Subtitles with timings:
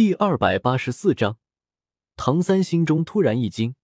[0.00, 1.36] 第二百八十四章，
[2.16, 3.74] 唐三心中突然一惊，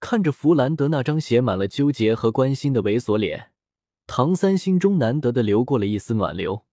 [0.00, 3.52] 看着弗兰德那张写满了纠结和关心的猥琐脸，
[4.08, 6.66] 唐三心中难得的流过了一丝暖流。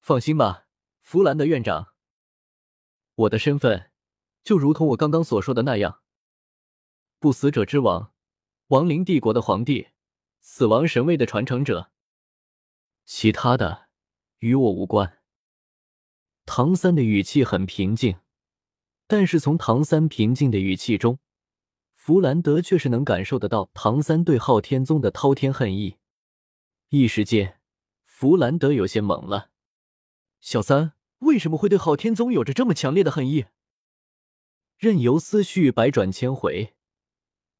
[0.00, 0.66] 放心吧，
[1.02, 1.94] 弗兰德院长，
[3.14, 3.92] 我的身份
[4.42, 6.00] 就如同我刚刚所说的那样，
[7.20, 8.12] 不死者之王，
[8.66, 9.90] 亡灵帝国的皇帝，
[10.40, 11.92] 死亡神位的传承者，
[13.04, 13.86] 其他的
[14.40, 15.17] 与我无关。
[16.50, 18.16] 唐三的语气很平静，
[19.06, 21.18] 但是从唐三平静的语气中，
[21.94, 25.98] 弗兰德却是能感受得到唐三对昊天宗的滔天恨意。
[26.88, 27.60] 一时间，
[28.06, 29.50] 弗兰德有些懵了
[30.40, 33.44] ：“小三为什么会对昊天宗有着这么强烈的恨意？”
[34.78, 36.72] 任由思绪百转千回，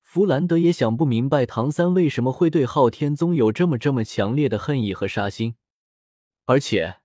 [0.00, 5.56] 弗兰德也想不明白唐三为什么会对昊天宗有这么这么强烈的恨意和杀心，
[6.46, 7.00] 而且。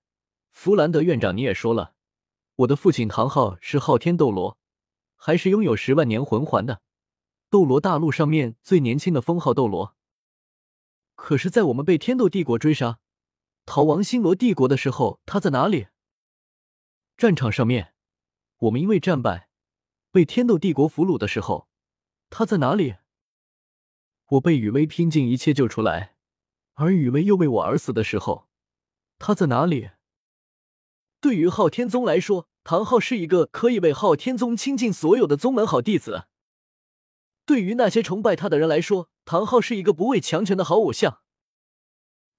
[0.54, 1.94] 弗兰德院长，你也说了，
[2.54, 4.56] 我的父亲唐昊是昊天斗罗，
[5.16, 6.80] 还是拥有十万年魂环的
[7.50, 9.96] 斗罗大陆上面最年轻的封号斗罗。
[11.16, 13.00] 可是，在我们被天斗帝国追杀，
[13.66, 15.88] 逃亡星罗帝国的时候，他在哪里？
[17.16, 17.92] 战场上面，
[18.58, 19.50] 我们因为战败
[20.12, 21.68] 被天斗帝国俘虏的时候，
[22.30, 22.94] 他在哪里？
[24.26, 26.16] 我被雨薇拼尽一切救出来，
[26.74, 28.48] 而雨薇又为我而死的时候，
[29.18, 29.90] 他在哪里？
[31.24, 36.28] 对于昊天宗来说，唐昊是一个可以为昊天宗倾尽所有的宗门好弟子；
[37.46, 41.22] 对于那些崇拜他的人来说，唐昊是一个不畏强权的好偶像。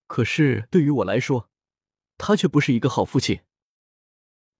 [0.05, 1.49] 可是对于我来说，
[2.19, 3.39] 他却不是一个好父亲。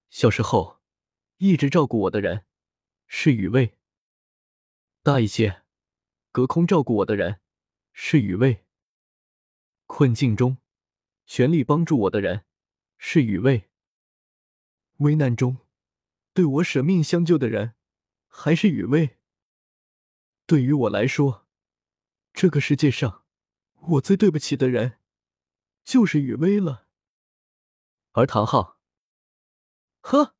[0.09, 0.81] 小时候，
[1.37, 2.45] 一直照顾我的人
[3.05, 3.75] 是雨薇；
[5.03, 5.61] 大一些，
[6.31, 7.41] 隔空照顾我的人
[7.93, 8.63] 是雨薇；
[9.85, 10.57] 困境中，
[11.27, 12.45] 全力帮助我的人
[12.97, 13.69] 是雨薇。
[14.97, 15.57] 危难中，
[16.33, 17.75] 对我舍命相救的人
[18.27, 19.17] 还是雨薇。
[20.45, 21.47] 对于我来说，
[22.33, 23.25] 这个世界上
[23.81, 24.99] 我最对不起的人
[25.83, 26.87] 就是雨薇了。
[28.11, 28.80] 而唐昊，
[29.99, 30.36] 呵，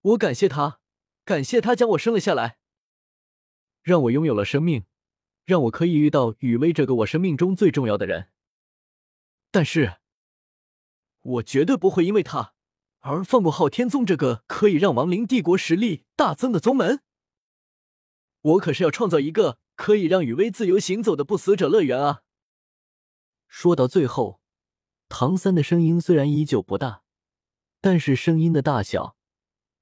[0.00, 0.80] 我感谢他，
[1.24, 2.58] 感谢他将我生了下来，
[3.82, 4.84] 让我拥有了生命，
[5.44, 8.30] 让我可以遇到雨薇这个我生命中最重要的人。
[9.50, 10.00] 但是，
[11.20, 12.54] 我绝对不会因为他。
[13.00, 17.00] 而放过昊天宗这个可以让亡灵帝国实力大增的宗门，
[18.42, 22.22] 我可是要创造一个可以让雨薇自由行走的不死者乐园啊！
[23.48, 24.40] 说到最后，
[25.08, 27.02] 唐三的声音虽然依旧不大，
[27.80, 29.16] 但是声音的大小，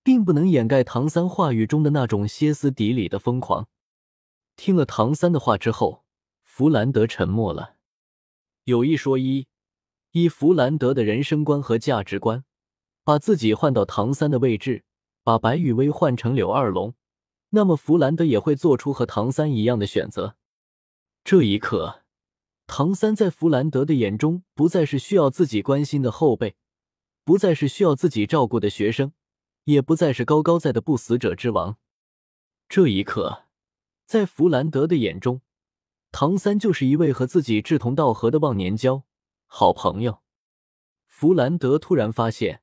[0.05, 3.69] 并不能掩盖唐三话语中的那种歇斯底里的疯狂。
[4.57, 6.05] 听了唐三的话之后，
[6.43, 7.77] 弗兰德沉默了。
[8.65, 9.49] 有一说一，
[10.13, 12.45] 以弗兰德的人生观和价值观。
[13.09, 14.85] 把自己换到唐三的位置，
[15.25, 16.95] 把白羽薇换成柳二龙，
[17.49, 20.37] 那么弗兰德也会做出和唐三一样的选择。
[21.25, 22.03] 这一刻，
[22.67, 26.57] 唐三在弗兰德的眼中不再是需要自己关心的后辈，
[27.25, 29.15] 不再是需要自己照顾的学生，
[29.65, 31.79] 也不再是高高在的不死者之王。
[32.69, 33.45] 这一刻，
[34.05, 35.41] 在弗兰德的眼中，
[36.13, 39.05] 唐三就是一位和自己志同道合的忘年交、
[39.47, 40.19] 好朋友。
[41.07, 42.61] 弗兰德突然发现。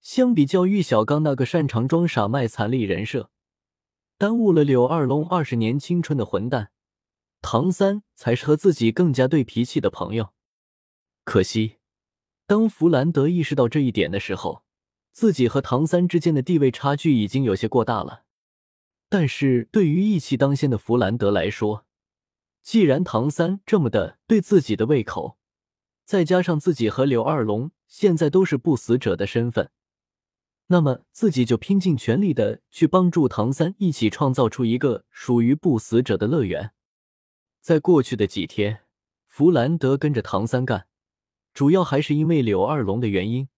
[0.00, 3.30] 相比较玉小刚那个擅长装傻卖惨力人设，
[4.16, 6.70] 耽误了柳二龙二十年青春的混蛋，
[7.42, 10.32] 唐三才是和自己更加对脾气的朋友。
[11.24, 11.76] 可惜，
[12.46, 14.62] 当弗兰德意识到这一点的时候，
[15.12, 18.24] 自己和唐三之间的地位差距已经有些过大了。
[19.10, 21.86] 但是对于义气当先的弗兰德来说，
[22.62, 25.38] 既然唐三这么的对自己的胃口，
[26.04, 29.70] 再加上自己和柳二龙现在都是不死者的身份。
[30.70, 36.72] 那么自己就拼尽全力的去帮助唐三，一起创造出一个属于不死者的乐园。
[37.60, 38.82] 在过去的几天，
[39.26, 40.86] 弗兰德跟着唐三干，
[41.54, 43.48] 主要还是因为柳二龙的原因，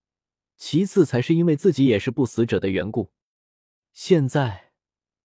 [0.57, 3.11] 其次才是因为自己也是不死者的缘故。
[3.93, 4.71] 现在，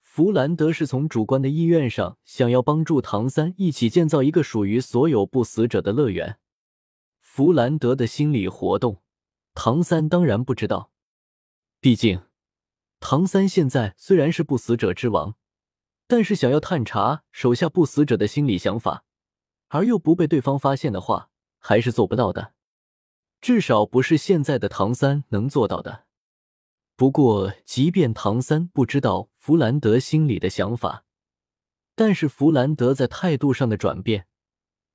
[0.02, 6.40] 弗兰德是从主观的意愿上想要帮助唐三一起建造一个属于所有不死者的乐园。
[7.20, 9.04] 弗兰德的心理活动，
[9.54, 10.92] 唐三当然不知道。
[11.86, 12.24] 毕竟，
[13.00, 15.36] 唐三现在虽然是不死者之王，
[16.08, 19.06] 但是想要探查手下不死者的心理想法，
[19.68, 21.30] 而又不被对方发现的话，
[21.60, 22.56] 还是做不到的。
[23.40, 26.08] 至少不是现在的唐三能做到的。
[26.96, 31.06] 不过，即便唐三不知道弗兰德心里的想法，
[31.94, 34.26] 但是弗兰德在态度上的转变，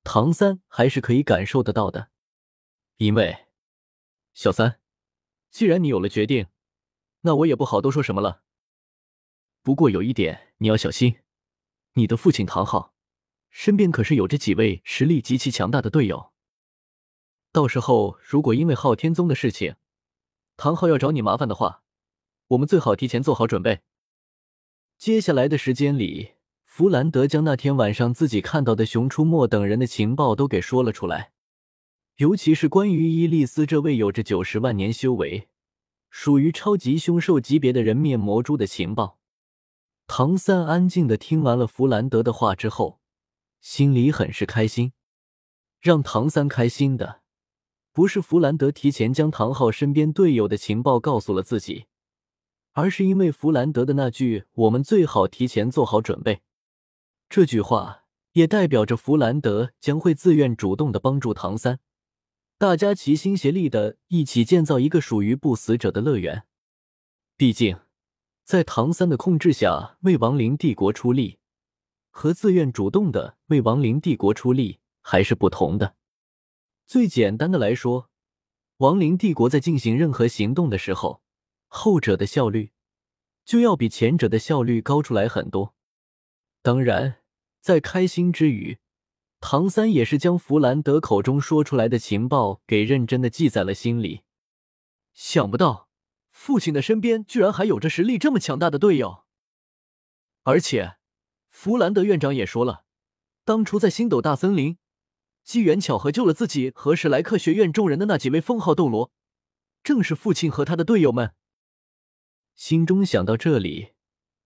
[0.03, 2.09] 唐三还是可以感受得到的。
[2.97, 3.45] 因为，
[4.33, 4.81] 小三，
[5.49, 6.47] 既然你有了决定。
[7.21, 8.43] 那我也不好多说什么了。
[9.63, 11.17] 不过有一点你要小心，
[11.93, 12.93] 你的父亲唐昊
[13.49, 16.31] 身边可是有着几位实力极其强大的队友。
[17.51, 19.75] 到时候如果因为昊天宗的事情，
[20.57, 21.83] 唐昊要找你麻烦的话，
[22.47, 23.81] 我们最好提前做好准备。
[24.97, 31.33] 接下来的时间里，弗兰德将那天晚上自己看到的熊出没等人的情报都给说了出来，
[32.17, 35.49] 尤其是关于伊利斯这位有着九十万年修为、
[36.11, 39.17] 属于超级凶兽级别的人面魔蛛的情报。
[40.05, 42.99] 唐三安静的听完了弗兰德的话之后，
[43.61, 44.91] 心里很是开心。
[45.79, 47.21] 让唐三开心的，
[47.93, 51.85] 不是弗兰德提前将唐昊身边队友的情报告诉了自己，
[52.73, 56.41] 而是因为弗兰德的那句“我们最好提前做好准备”
[57.29, 58.03] 这句话，
[58.33, 61.79] 也代表着弗兰德将会自愿主动的帮助唐三，
[62.61, 66.43] 大家齐心协力的一起建造一个属于不死者的乐园。
[67.35, 67.79] 毕竟。
[68.43, 71.39] 在唐三的控制下为亡灵帝国出力，
[72.11, 75.95] 和自愿主动的为亡灵帝国出力还是不同的。
[76.85, 78.11] 最简单的来说，
[78.77, 81.23] 亡灵帝国在进行任何行动的时候，
[81.67, 82.73] 后者的效率
[83.43, 85.73] 就要比前者的效率高出来很多。
[86.61, 87.21] 当然，
[87.59, 88.77] 在开心之余，
[89.41, 94.21] 唐三也是将弗兰德口中说出来的情报给认真的记在了心里。
[95.13, 95.89] 想不到。
[96.31, 99.25] 父亲的身边居然还有着实力这么强大的队友，
[100.43, 100.95] 而且
[101.49, 102.85] 弗兰德院长也说了，
[103.43, 104.77] 当初在星斗大森林，
[105.43, 109.11] 机缘巧合救了自己和史莱克学院众人的那几位封号斗罗，
[109.83, 111.35] 正是父亲和他的队友们。
[112.55, 113.91] 心中想到这里，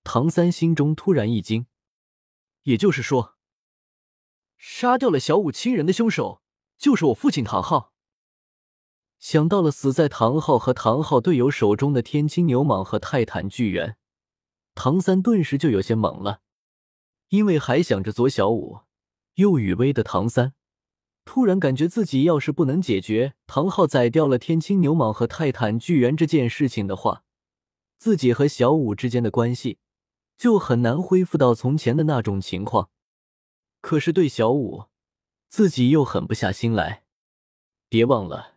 [0.03, 1.67] 唐三心中突然一惊，
[2.63, 3.34] 也就是说，
[4.57, 6.41] 杀掉了小五亲人的凶手
[6.77, 7.93] 就是我父亲唐昊。
[9.17, 13.97] 想到了死在唐昊和唐昊队友手中的天青牛蟒和泰坦巨猿，
[14.75, 16.41] 唐三顿时就有些懵了。
[17.29, 18.81] 因为还想着左小五、
[19.35, 20.53] 右雨薇的唐三，
[21.23, 27.23] 突然感觉自己要是不能解决唐昊宰掉了天青牛蟒和泰坦巨猿这件事情的话，
[27.97, 29.79] 自己和小五之间的关系
[30.37, 32.89] 就很难恢复到从前的那种情况。
[33.85, 34.85] 可是对小五，
[35.47, 37.03] 自己又狠不下心来。
[37.87, 38.55] 别忘了。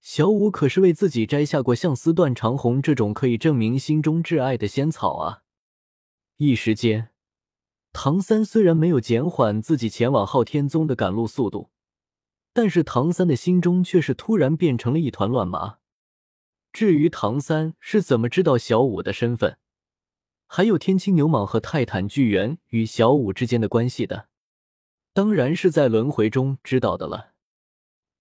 [0.00, 5.42] 小五可是为自己摘下过相思断肠红这种可以证明心中挚爱的仙草啊！
[6.36, 7.10] 一时间，
[7.92, 11.70] 唐三虽然没有减缓自己前往昊天宗的赶路速度，
[12.52, 15.78] 但是唐三的心中却是突然变成了一团乱麻。
[16.72, 19.58] 至于唐三是怎么知道小五的身份，
[20.46, 24.28] 还有天青牛蟒和泰坦巨猿与小五之间的关系的，
[25.12, 27.32] 当然是在轮回中知道的了。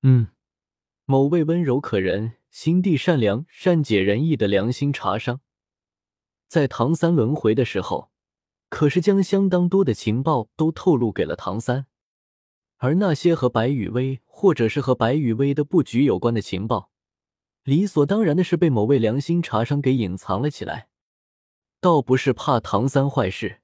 [0.03, 0.27] 嗯。
[1.05, 5.39] 某位温柔可人、心地善良、善解人意的良心茶商，
[6.47, 8.11] 在唐三轮回的时候，
[8.69, 11.87] 可是将相当多的情报都透露给了唐三，
[12.77, 16.91] 而那些和白雨薇或者是和白雨薇的布局有关的情报，
[17.63, 20.89] 理所当然的是被某位良心茶商给隐藏了起来。
[21.81, 23.61] 倒不是怕唐三坏事，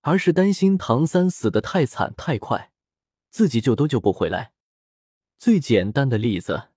[0.00, 2.72] 而是担心唐三死的太惨太快，
[3.30, 4.52] 自己救都救不回来。
[5.38, 6.68] 最简单的例子，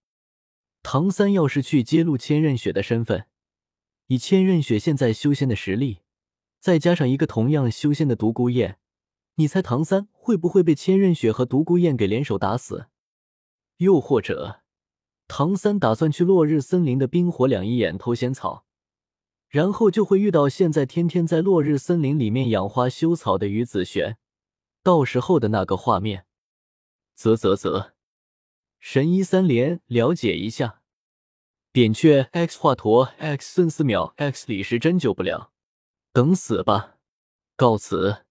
[0.84, 3.28] 唐三要是去揭露千仞雪的身份，
[4.08, 6.00] 以千仞雪现在修仙的实力，
[6.60, 8.78] 再加上一个同样修仙的独孤雁，
[9.36, 12.88] 你猜唐三会不会被千仞雪和独孤雁给联手打死？
[13.78, 14.62] 又或者，
[15.28, 18.66] 唐三打算去落日森林的冰火两仪眼偷仙草，
[19.52, 24.18] 然后就会遇到现在天天在落日森林里面养花修草的于子璇，
[24.82, 26.26] 到时候的那个画面，
[27.16, 27.92] 啧啧啧。
[28.80, 30.82] 神医三连了解一下，
[31.74, 35.52] 扁鹊 X 华佗 X 孙思邈 X 李时珍救不了，
[36.14, 36.96] 等死吧，
[37.58, 38.26] 告辞。